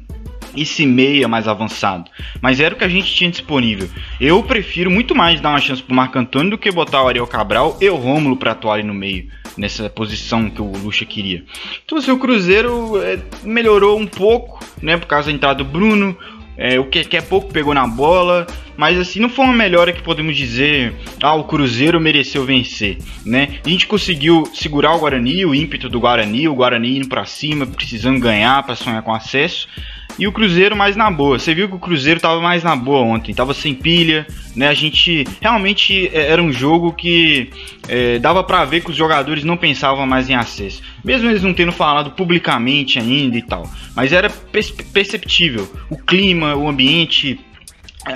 esse 0.56 0.86
meia 0.86 1.28
mais 1.28 1.48
avançado. 1.48 2.10
Mas 2.42 2.60
era 2.60 2.74
o 2.74 2.78
que 2.78 2.84
a 2.84 2.90
gente 2.90 3.14
tinha 3.14 3.30
disponível. 3.30 3.90
Eu 4.20 4.42
prefiro 4.44 4.90
muito 4.90 5.16
mais 5.16 5.40
dar 5.40 5.50
uma 5.52 5.62
chance 5.62 5.82
pro 5.82 5.96
Marco 5.96 6.18
Antônio 6.18 6.52
do 6.52 6.58
que 6.58 6.72
botar 6.72 7.04
o 7.04 7.08
Ariel 7.08 7.28
Cabral 7.28 7.78
e 7.80 7.90
o 7.90 7.96
Rômulo 7.96 8.36
para 8.36 8.52
atuar 8.52 8.76
ali 8.76 8.84
no 8.84 8.94
meio, 8.94 9.30
nessa 9.58 9.90
posição 9.90 10.50
que 10.50 10.62
o 10.62 10.72
Lucha 10.72 11.06
queria. 11.06 11.44
Então, 11.84 11.98
assim, 11.98 12.12
o 12.12 12.18
Cruzeiro 12.18 13.02
é, 13.02 13.20
melhorou 13.44 14.00
um 14.00 14.08
pouco, 14.08 14.60
né, 14.82 14.98
por 14.98 15.08
causa 15.08 15.28
da 15.28 15.34
entrada 15.34 15.64
do 15.64 15.70
Bruno. 15.70 16.18
É, 16.62 16.78
o 16.78 16.86
que 16.86 17.16
é 17.16 17.22
pouco 17.22 17.54
pegou 17.54 17.74
na 17.74 17.88
bola, 17.88 18.46
mas 18.76 19.00
assim, 19.00 19.22
não 19.22 19.30
foi 19.30 19.46
uma 19.46 19.54
melhora 19.54 19.94
que 19.94 20.02
podemos 20.02 20.36
dizer, 20.36 20.94
ah, 21.24 21.34
o 21.34 21.46
Cruzeiro 21.46 22.02
mereceu 22.02 22.44
vencer, 22.44 22.98
né? 23.26 23.60
A 23.66 23.70
gente 23.70 23.88
conseguiu 23.88 24.46
segurar 24.54 24.94
o 24.94 25.00
Guarani, 25.00 25.46
o 25.46 25.56
ímpeto 25.56 25.88
do 25.88 26.02
Guarani, 26.02 26.50
o 26.50 26.56
Guarani 26.56 26.98
indo 26.98 27.08
para 27.08 27.24
cima, 27.24 27.66
precisando 27.66 28.20
ganhar 28.20 28.62
para 28.64 28.76
sonhar 28.76 29.02
com 29.04 29.14
acesso, 29.14 29.70
e 30.18 30.28
o 30.28 30.32
Cruzeiro 30.32 30.76
mais 30.76 30.96
na 30.96 31.10
boa. 31.10 31.40
Você 31.40 31.54
viu 31.54 31.68
que 31.68 31.76
o 31.76 31.80
Cruzeiro 31.80 32.20
tava 32.20 32.42
mais 32.42 32.64
na 32.64 32.76
boa 32.76 33.02
ontem, 33.02 33.34
tava 33.34 33.54
sem 33.54 33.74
pilha, 33.74 34.28
né? 34.56 34.68
A 34.68 34.74
gente 34.74 35.26
realmente 35.42 36.10
é, 36.14 36.32
era 36.32 36.42
um 36.42 36.52
jogo 36.52 36.94
que 36.94 37.50
é, 37.88 38.20
dava 38.20 38.44
para 38.44 38.66
ver 38.66 38.82
que 38.82 38.92
os 38.92 38.96
jogadores 38.96 39.44
não 39.44 39.56
pensavam 39.56 40.06
mais 40.06 40.30
em 40.30 40.36
acesso, 40.36 40.82
mesmo 41.04 41.30
eles 41.30 41.44
não 41.44 41.54
tendo 41.54 41.72
falado 41.72 42.12
publicamente 42.12 43.00
ainda 43.00 43.38
e 43.38 43.42
tal. 43.42 43.70
Mas 43.96 44.12
era 44.12 44.30
perceptível 44.30 45.72
o 45.90 45.98
clima, 45.98 46.56
o 46.56 46.68
ambiente. 46.68 47.40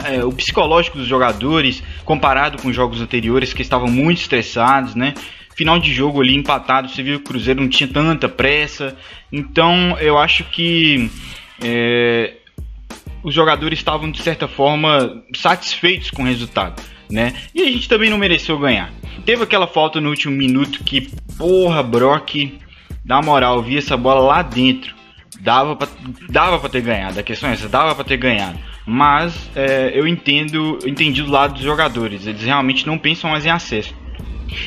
É, 0.06 0.24
o 0.24 0.32
psicológico 0.32 0.98
dos 0.98 1.06
jogadores 1.06 1.84
comparado 2.06 2.60
com 2.60 2.70
os 2.70 2.76
jogos 2.76 3.02
anteriores 3.02 3.54
que 3.54 3.62
estavam 3.62 3.90
muito 3.90 4.22
estressados, 4.22 4.96
né? 4.96 5.14
final 5.56 5.80
de 5.80 5.94
jogo 5.94 6.22
ali 6.22 6.36
empatado, 6.36 6.90
você 6.90 7.04
viu 7.04 7.20
que 7.20 7.26
o 7.26 7.28
Cruzeiro 7.28 7.62
não 7.62 7.70
tinha 7.70 7.88
tanta 7.88 8.28
pressa. 8.28 8.96
Então 9.32 9.98
eu 10.00 10.18
acho 10.18 10.44
que 10.46 11.10
é, 11.62 12.34
os 13.24 13.34
jogadores 13.34 13.80
estavam 13.80 14.12
de 14.12 14.22
certa 14.22 14.48
forma 14.48 15.24
satisfeitos 15.36 16.12
com 16.12 16.24
o 16.24 16.26
resultado, 16.26 16.82
né? 17.10 17.34
E 17.56 17.62
a 17.62 17.72
gente 17.72 17.88
também 17.88 18.10
não 18.10 18.18
mereceu 18.18 18.60
ganhar. 18.60 18.92
Teve 19.26 19.44
aquela 19.44 19.68
falta 19.68 20.02
no 20.02 20.10
último 20.10 20.36
minuto 20.36 20.84
que, 20.84 21.10
porra, 21.38 21.82
Brock, 21.82 22.60
dá 23.06 23.22
moral, 23.22 23.62
vi 23.64 23.78
essa 23.78 23.96
bola 23.96 24.22
lá 24.22 24.42
dentro. 24.42 24.94
Dava 25.40 25.76
pra, 25.76 25.88
dava 26.30 26.60
pra 26.60 26.70
ter 26.70 26.82
ganhado, 26.82 27.20
a 27.20 27.24
questão 27.24 27.50
é 27.50 27.54
essa, 27.54 27.68
dava 27.68 27.94
pra 27.96 28.04
ter 28.04 28.18
ganhado. 28.18 28.58
Mas 28.86 29.50
é, 29.56 29.92
eu 29.94 30.08
entendo, 30.08 30.80
eu 30.82 30.90
entendi 30.90 31.22
do 31.22 31.32
lado 31.32 31.54
dos 31.54 31.64
jogadores, 31.64 32.26
eles 32.28 32.44
realmente 32.44 32.86
não 32.88 32.98
pensam 32.98 33.30
mais 33.30 33.46
em 33.46 33.50
acesso. 33.50 33.94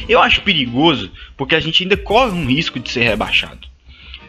Eu 0.08 0.20
acho 0.20 0.42
perigoso 0.42 1.10
porque 1.36 1.54
a 1.54 1.60
gente 1.60 1.82
ainda 1.82 1.96
corre 1.96 2.32
um 2.32 2.46
risco 2.46 2.80
de 2.80 2.90
ser 2.90 3.04
rebaixado. 3.04 3.66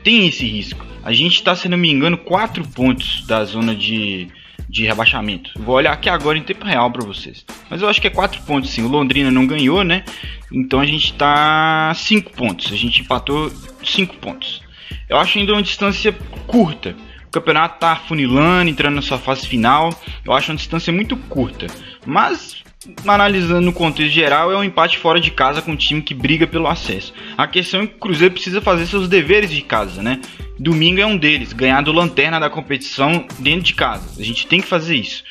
Tem 0.04 0.28
esse 0.28 0.46
risco. 0.46 0.86
A 1.04 1.14
gente 1.14 1.36
está, 1.36 1.56
se 1.56 1.70
não 1.70 1.78
me 1.78 1.90
engano, 1.90 2.18
4 2.18 2.68
pontos 2.68 3.26
da 3.26 3.44
zona 3.46 3.76
de, 3.76 4.28
de 4.68 4.86
rebaixamento. 4.86 5.52
Vou 5.56 5.76
olhar 5.76 5.94
aqui 5.94 6.10
agora 6.10 6.38
em 6.38 6.44
tempo 6.44 6.66
real 6.66 6.92
para 6.92 7.06
vocês. 7.06 7.46
Mas 7.70 7.82
eu 7.82 7.88
acho 7.88 8.02
que 8.02 8.08
é 8.08 8.10
4 8.10 8.42
pontos 8.42 8.70
sim. 8.70 8.84
O 8.84 8.88
Londrina 8.88 9.32
não 9.32 9.48
ganhou, 9.48 9.84
né? 9.84 10.04
Então 10.52 10.80
a 10.80 10.86
gente 10.86 11.12
está 11.12 11.94
5 11.96 12.32
pontos. 12.34 12.72
A 12.72 12.76
gente 12.76 13.02
empatou 13.02 13.52
5 13.84 14.18
pontos. 14.18 14.62
Eu 15.08 15.18
acho 15.18 15.38
ainda 15.38 15.54
uma 15.54 15.64
distância 15.64 16.14
curta. 16.46 16.96
O 17.26 17.32
campeonato 17.32 17.76
está 17.76 17.96
funilando, 17.96 18.70
entrando 18.70 18.96
na 18.96 19.02
sua 19.02 19.18
fase 19.18 19.48
final. 19.48 19.90
Eu 20.26 20.34
acho 20.34 20.52
uma 20.52 20.58
distância 20.58 20.92
muito 20.92 21.16
curta. 21.16 21.68
Mas 22.06 22.64
analisando 23.06 23.62
no 23.62 23.74
contexto 23.74 24.14
geral, 24.14 24.52
é 24.52 24.58
um 24.58 24.64
empate 24.64 24.98
fora 24.98 25.20
de 25.20 25.32
casa 25.32 25.62
com 25.62 25.72
um 25.72 25.76
time 25.76 26.02
que 26.02 26.14
briga 26.14 26.48
pelo 26.48 26.68
acesso. 26.68 27.14
A 27.38 27.48
questão 27.48 27.82
é 27.82 27.88
que 27.88 27.96
o 27.96 28.00
Cruzeiro 28.00 28.34
precisa 28.34 28.62
fazer 28.62 28.86
seus 28.86 29.08
deveres 29.08 29.50
de 29.50 29.62
casa, 29.62 30.02
né? 30.02 30.20
Domingo 30.60 31.00
é 31.00 31.06
um 31.06 31.18
deles, 31.18 31.54
ganhar 31.54 31.82
do 31.82 31.92
lanterna 31.92 32.40
da 32.40 32.50
competição 32.50 33.26
dentro 33.40 33.64
de 33.64 33.74
casa. 33.74 34.20
A 34.20 34.24
gente 34.24 34.48
tem 34.48 34.62
que 34.62 34.68
fazer 34.68 34.96
isso. 34.96 35.24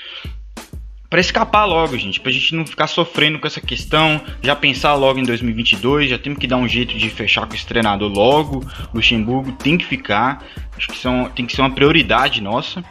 Para 1.08 1.20
escapar 1.20 1.64
logo, 1.64 1.96
gente, 1.96 2.20
pra 2.20 2.32
gente 2.32 2.54
não 2.54 2.66
ficar 2.66 2.88
sofrendo 2.88 3.38
com 3.38 3.46
essa 3.46 3.60
questão, 3.60 4.20
já 4.42 4.56
pensar 4.56 4.94
logo 4.94 5.20
em 5.20 5.22
2022, 5.22 6.10
já 6.10 6.18
temos 6.18 6.38
que 6.38 6.48
dar 6.48 6.56
um 6.56 6.66
jeito 6.66 6.96
de 6.96 7.08
fechar 7.08 7.46
com 7.46 7.54
esse 7.54 7.66
treinador 7.66 8.10
logo. 8.10 8.64
Luxemburgo 8.92 9.52
tem 9.52 9.78
que 9.78 9.84
ficar, 9.84 10.44
acho 10.76 10.88
que 10.88 10.98
são, 10.98 11.30
tem 11.30 11.46
que 11.46 11.54
ser 11.54 11.62
uma 11.62 11.70
prioridade 11.70 12.40
nossa 12.40 12.84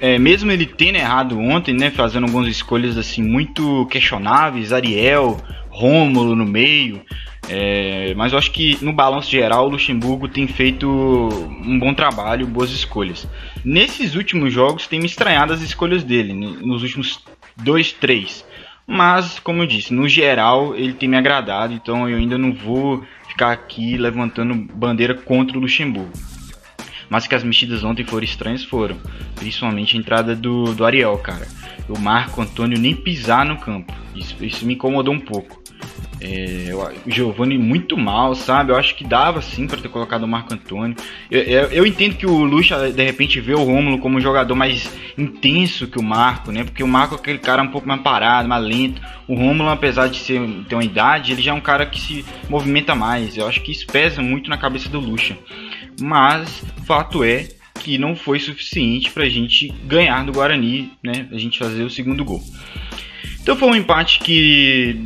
é, 0.00 0.18
mesmo 0.18 0.50
ele 0.50 0.66
tendo 0.66 0.96
errado 0.96 1.38
ontem, 1.38 1.74
né, 1.74 1.90
fazendo 1.90 2.24
algumas 2.24 2.48
escolhas 2.48 2.96
assim 2.96 3.22
muito 3.22 3.86
questionáveis, 3.86 4.72
Ariel, 4.72 5.36
Rômulo 5.70 6.34
no 6.34 6.44
meio, 6.44 7.00
é, 7.48 8.12
mas 8.16 8.32
eu 8.32 8.38
acho 8.38 8.50
que 8.50 8.76
no 8.82 8.92
balanço 8.92 9.30
geral 9.30 9.66
o 9.66 9.70
Luxemburgo 9.70 10.28
tem 10.28 10.46
feito 10.46 10.88
um 10.88 11.78
bom 11.78 11.94
trabalho, 11.94 12.46
boas 12.46 12.70
escolhas. 12.70 13.26
Nesses 13.64 14.14
últimos 14.14 14.52
jogos 14.52 14.86
tem 14.86 14.98
me 14.98 15.06
estranhado 15.06 15.52
as 15.52 15.62
escolhas 15.62 16.02
dele, 16.02 16.32
né, 16.34 16.58
nos 16.60 16.82
últimos 16.82 17.20
dois, 17.56 17.92
três. 17.92 18.44
Mas, 18.86 19.38
como 19.38 19.62
eu 19.62 19.66
disse, 19.66 19.92
no 19.92 20.08
geral 20.08 20.74
ele 20.74 20.94
tem 20.94 21.08
me 21.08 21.16
agradado, 21.16 21.74
então 21.74 22.08
eu 22.08 22.16
ainda 22.16 22.38
não 22.38 22.52
vou 22.52 23.04
ficar 23.28 23.52
aqui 23.52 23.96
levantando 23.96 24.54
bandeira 24.54 25.14
contra 25.14 25.58
o 25.58 25.60
Luxemburgo. 25.60 26.10
Mas 27.08 27.26
que 27.26 27.34
as 27.34 27.42
mexidas 27.42 27.84
ontem 27.84 28.04
foram 28.04 28.24
estranhas, 28.24 28.64
foram. 28.64 28.96
Principalmente 29.34 29.96
a 29.96 30.00
entrada 30.00 30.36
do, 30.36 30.74
do 30.74 30.84
Ariel, 30.84 31.16
cara. 31.18 31.46
O 31.88 31.98
Marco 31.98 32.40
Antônio 32.42 32.78
nem 32.78 32.94
pisar 32.94 33.46
no 33.46 33.58
campo. 33.58 33.92
Isso, 34.14 34.36
isso 34.44 34.66
me 34.66 34.74
incomodou 34.74 35.14
um 35.14 35.20
pouco. 35.20 35.58
É, 36.20 36.72
o 36.74 37.10
Giovanni 37.10 37.56
muito 37.56 37.96
mal, 37.96 38.34
sabe? 38.34 38.72
Eu 38.72 38.76
acho 38.76 38.94
que 38.96 39.04
dava 39.04 39.40
sim 39.40 39.68
para 39.68 39.80
ter 39.80 39.88
colocado 39.88 40.24
o 40.24 40.28
Marco 40.28 40.52
Antônio. 40.52 40.96
Eu, 41.30 41.42
eu, 41.42 41.62
eu, 41.68 41.86
entendo 41.86 42.16
que 42.16 42.26
o 42.26 42.42
Lucha 42.42 42.90
de 42.90 43.04
repente 43.04 43.40
vê 43.40 43.54
o 43.54 43.62
Rômulo 43.62 43.98
como 43.98 44.18
um 44.18 44.20
jogador 44.20 44.54
mais 44.56 44.92
intenso 45.16 45.86
que 45.86 45.98
o 45.98 46.02
Marco, 46.02 46.50
né? 46.50 46.64
Porque 46.64 46.82
o 46.82 46.88
Marco 46.88 47.14
é 47.14 47.18
aquele 47.18 47.38
cara 47.38 47.62
um 47.62 47.68
pouco 47.68 47.86
mais 47.86 48.00
parado, 48.00 48.48
mais 48.48 48.64
lento. 48.64 49.00
O 49.28 49.34
Rômulo, 49.34 49.70
apesar 49.70 50.08
de 50.08 50.18
ser, 50.18 50.40
ter 50.68 50.74
uma 50.74 50.84
idade, 50.84 51.32
ele 51.32 51.42
já 51.42 51.52
é 51.52 51.54
um 51.54 51.60
cara 51.60 51.86
que 51.86 52.00
se 52.00 52.24
movimenta 52.48 52.96
mais. 52.96 53.36
Eu 53.36 53.46
acho 53.46 53.62
que 53.62 53.70
isso 53.70 53.86
pesa 53.86 54.20
muito 54.20 54.50
na 54.50 54.58
cabeça 54.58 54.88
do 54.88 54.98
Lucha 54.98 55.36
mas 56.00 56.62
fato 56.84 57.22
é 57.24 57.48
que 57.74 57.98
não 57.98 58.16
foi 58.16 58.38
suficiente 58.40 59.10
para 59.10 59.24
a 59.24 59.28
gente 59.28 59.68
ganhar 59.84 60.24
do 60.24 60.32
Guarani, 60.32 60.92
né? 61.02 61.28
A 61.32 61.38
gente 61.38 61.58
fazer 61.58 61.82
o 61.84 61.90
segundo 61.90 62.24
gol. 62.24 62.42
Então 63.40 63.56
foi 63.56 63.68
um 63.68 63.76
empate 63.76 64.18
que 64.18 65.00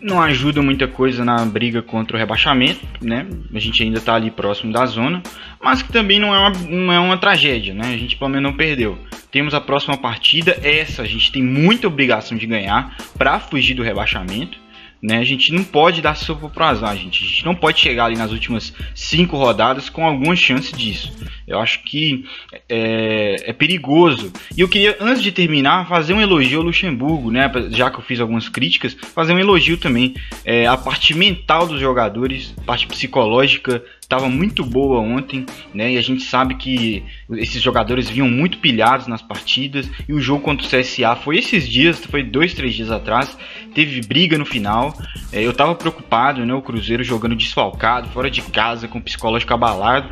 não 0.00 0.20
ajuda 0.22 0.62
muita 0.62 0.86
coisa 0.86 1.24
na 1.24 1.44
briga 1.44 1.82
contra 1.82 2.16
o 2.16 2.18
rebaixamento, 2.18 2.86
né? 3.02 3.26
A 3.52 3.58
gente 3.58 3.82
ainda 3.82 3.98
está 3.98 4.14
ali 4.14 4.30
próximo 4.30 4.72
da 4.72 4.86
zona, 4.86 5.22
mas 5.60 5.82
que 5.82 5.92
também 5.92 6.20
não 6.20 6.34
é 6.34 6.38
uma, 6.38 6.50
não 6.50 6.92
é 6.92 7.00
uma 7.00 7.18
tragédia, 7.18 7.74
né? 7.74 7.94
A 7.94 7.96
gente 7.96 8.16
pelo 8.16 8.30
menos 8.30 8.50
não 8.50 8.56
perdeu. 8.56 8.98
Temos 9.30 9.54
a 9.54 9.60
próxima 9.60 9.96
partida, 9.96 10.56
essa 10.62 11.02
a 11.02 11.06
gente 11.06 11.32
tem 11.32 11.42
muita 11.42 11.88
obrigação 11.88 12.38
de 12.38 12.46
ganhar 12.46 12.96
para 13.16 13.40
fugir 13.40 13.74
do 13.74 13.82
rebaixamento. 13.82 14.58
Né? 15.00 15.18
A 15.18 15.24
gente 15.24 15.52
não 15.52 15.62
pode 15.62 16.02
dar 16.02 16.16
sopa 16.16 16.48
pro 16.48 16.64
azar, 16.64 16.96
gente. 16.96 17.22
A 17.22 17.26
gente 17.26 17.44
não 17.44 17.54
pode 17.54 17.78
chegar 17.78 18.06
ali 18.06 18.16
nas 18.16 18.32
últimas 18.32 18.72
cinco 18.94 19.36
rodadas 19.36 19.88
com 19.88 20.04
alguma 20.04 20.34
chance 20.34 20.74
disso. 20.74 21.12
Eu 21.46 21.60
acho 21.60 21.82
que 21.84 22.24
é, 22.68 23.50
é, 23.50 23.52
perigoso. 23.52 24.32
E 24.56 24.60
eu 24.60 24.68
queria, 24.68 24.96
antes 25.00 25.22
de 25.22 25.30
terminar, 25.30 25.88
fazer 25.88 26.14
um 26.14 26.20
elogio 26.20 26.58
ao 26.58 26.64
Luxemburgo, 26.64 27.30
né? 27.30 27.50
Já 27.70 27.90
que 27.90 27.98
eu 27.98 28.02
fiz 28.02 28.20
algumas 28.20 28.48
críticas, 28.48 28.96
fazer 29.14 29.32
um 29.32 29.38
elogio 29.38 29.78
também. 29.78 30.14
É, 30.44 30.66
a 30.66 30.76
parte 30.76 31.14
mental 31.14 31.66
dos 31.66 31.80
jogadores, 31.80 32.54
parte 32.66 32.86
psicológica 32.86 33.82
estava 34.08 34.26
muito 34.26 34.64
boa 34.64 35.00
ontem, 35.00 35.44
né? 35.74 35.92
E 35.92 35.98
a 35.98 36.00
gente 36.00 36.22
sabe 36.22 36.54
que 36.54 37.04
esses 37.32 37.60
jogadores 37.60 38.08
vinham 38.08 38.28
muito 38.28 38.56
pilhados 38.56 39.06
nas 39.06 39.20
partidas. 39.20 39.88
E 40.08 40.14
o 40.14 40.20
jogo 40.20 40.42
contra 40.42 40.66
o 40.66 40.68
CSA 40.68 41.14
foi 41.14 41.36
esses 41.36 41.68
dias, 41.68 42.02
foi 42.06 42.22
dois, 42.22 42.54
três 42.54 42.74
dias 42.74 42.90
atrás. 42.90 43.36
Teve 43.74 44.00
briga 44.00 44.38
no 44.38 44.46
final. 44.46 44.96
É, 45.30 45.44
eu 45.44 45.50
estava 45.50 45.74
preocupado, 45.74 46.44
né? 46.46 46.54
O 46.54 46.62
Cruzeiro 46.62 47.04
jogando 47.04 47.36
desfalcado, 47.36 48.08
fora 48.08 48.30
de 48.30 48.40
casa, 48.40 48.88
com 48.88 48.98
o 48.98 49.02
psicológico 49.02 49.52
abalado 49.52 50.08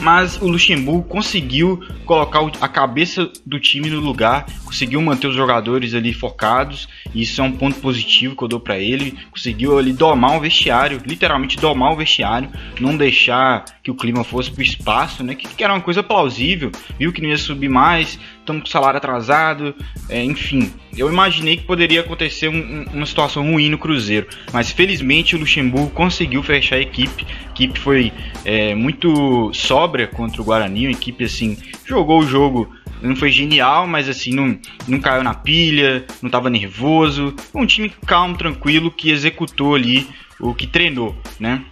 mas 0.00 0.40
o 0.40 0.48
Luxemburgo 0.48 1.02
conseguiu 1.02 1.80
colocar 2.04 2.40
a 2.60 2.68
cabeça 2.68 3.30
do 3.44 3.58
time 3.58 3.90
no 3.90 4.00
lugar, 4.00 4.46
conseguiu 4.64 5.00
manter 5.00 5.26
os 5.26 5.34
jogadores 5.34 5.94
ali 5.94 6.12
focados, 6.12 6.88
e 7.14 7.22
isso 7.22 7.40
é 7.40 7.44
um 7.44 7.52
ponto 7.52 7.80
positivo 7.80 8.36
que 8.36 8.42
eu 8.42 8.48
dou 8.48 8.60
para 8.60 8.78
ele. 8.78 9.16
Conseguiu 9.30 9.78
ali 9.78 9.92
domar 9.92 10.36
o 10.36 10.40
vestiário, 10.40 11.00
literalmente 11.04 11.56
domar 11.56 11.92
o 11.92 11.96
vestiário, 11.96 12.50
não 12.80 12.96
deixar 12.96 13.64
que 13.82 13.90
o 13.90 13.94
clima 13.94 14.24
fosse 14.24 14.50
pro 14.50 14.62
espaço, 14.62 15.22
né? 15.24 15.34
Que, 15.34 15.48
que 15.48 15.64
era 15.64 15.72
uma 15.72 15.80
coisa 15.80 16.02
plausível, 16.02 16.70
viu 16.98 17.12
que 17.12 17.20
não 17.20 17.28
ia 17.28 17.38
subir 17.38 17.68
mais, 17.68 18.18
estamos 18.48 18.62
com 18.62 18.68
salário 18.68 18.96
atrasado, 18.98 19.74
é, 20.08 20.22
enfim. 20.22 20.72
Eu 20.96 21.10
imaginei 21.10 21.56
que 21.56 21.64
poderia 21.64 22.00
acontecer 22.00 22.48
um, 22.48 22.84
uma 22.92 23.06
situação 23.06 23.42
ruim 23.42 23.68
no 23.68 23.78
Cruzeiro, 23.78 24.26
mas 24.52 24.70
felizmente 24.70 25.36
o 25.36 25.38
Luxemburgo 25.38 25.90
conseguiu 25.90 26.42
fechar 26.42 26.76
a 26.76 26.80
equipe. 26.80 27.26
A 27.26 27.50
equipe 27.50 27.78
foi 27.78 28.12
é, 28.44 28.74
muito 28.74 29.52
sóbria 29.88 30.06
contra 30.06 30.42
o 30.42 30.44
Guarani, 30.44 30.86
uma 30.86 30.92
equipe 30.92 31.24
assim 31.24 31.56
jogou 31.86 32.20
o 32.20 32.26
jogo 32.26 32.70
não 33.00 33.14
foi 33.14 33.30
genial, 33.30 33.86
mas 33.86 34.08
assim, 34.08 34.32
não, 34.32 34.58
não 34.88 34.98
caiu 34.98 35.22
na 35.22 35.32
pilha, 35.32 36.04
não 36.20 36.26
estava 36.26 36.50
nervoso. 36.50 37.32
Um 37.54 37.64
time 37.64 37.92
calmo, 38.04 38.36
tranquilo, 38.36 38.90
que 38.90 39.12
executou 39.12 39.76
ali 39.76 40.08
o 40.40 40.52
que 40.52 40.66
treinou, 40.66 41.16
né? 41.38 41.62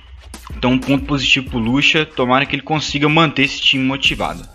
Então, 0.56 0.70
um 0.70 0.78
ponto 0.78 1.04
positivo 1.04 1.50
pro 1.50 1.58
Lucha, 1.58 2.06
tomara 2.06 2.46
que 2.46 2.54
ele 2.54 2.62
consiga 2.62 3.08
manter 3.08 3.42
esse 3.42 3.60
time 3.60 3.82
motivado. 3.82 4.48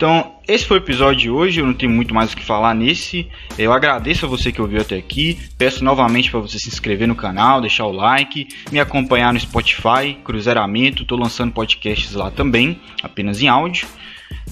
Então, 0.00 0.32
esse 0.48 0.64
foi 0.64 0.78
o 0.78 0.80
episódio 0.80 1.20
de 1.20 1.30
hoje. 1.30 1.60
Eu 1.60 1.66
não 1.66 1.74
tenho 1.74 1.92
muito 1.92 2.14
mais 2.14 2.32
o 2.32 2.36
que 2.36 2.42
falar 2.42 2.74
nesse. 2.74 3.28
Eu 3.58 3.70
agradeço 3.70 4.24
a 4.24 4.28
você 4.30 4.50
que 4.50 4.58
ouviu 4.58 4.80
até 4.80 4.96
aqui. 4.96 5.38
Peço 5.58 5.84
novamente 5.84 6.30
para 6.30 6.40
você 6.40 6.58
se 6.58 6.68
inscrever 6.68 7.06
no 7.06 7.14
canal, 7.14 7.60
deixar 7.60 7.84
o 7.84 7.92
like, 7.92 8.48
me 8.72 8.80
acompanhar 8.80 9.30
no 9.30 9.38
Spotify, 9.38 10.16
Cruzeiramento. 10.24 11.02
Estou 11.02 11.18
lançando 11.18 11.52
podcasts 11.52 12.14
lá 12.14 12.30
também, 12.30 12.80
apenas 13.02 13.42
em 13.42 13.48
áudio. 13.48 13.86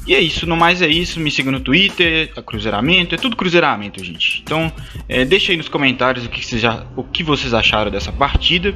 E 0.07 0.15
é 0.15 0.21
isso, 0.21 0.47
no 0.47 0.55
mais 0.55 0.83
é 0.83 0.87
isso. 0.87 1.19
Me 1.19 1.31
siga 1.31 1.51
no 1.51 1.61
Twitter, 1.61 2.31
a 2.37 2.43
Cruzeiramento, 2.43 3.15
é 3.15 3.19
tudo 3.19 3.35
Cruzeiramento, 3.35 4.05
gente. 4.05 4.43
Então, 4.45 4.71
é, 5.09 5.25
deixa 5.25 5.53
aí 5.53 5.57
nos 5.57 5.71
comentários 5.71 6.27
o 6.27 6.29
que, 6.29 6.45
vocês 6.45 6.63
o 6.95 7.03
que 7.05 7.23
vocês 7.23 7.55
acharam 7.55 7.91
dessa 7.91 8.13
partida. 8.13 8.75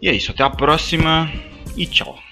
E 0.00 0.08
é 0.08 0.14
isso, 0.14 0.30
até 0.30 0.44
a 0.44 0.50
próxima 0.50 1.28
e 1.76 1.84
tchau. 1.84 2.29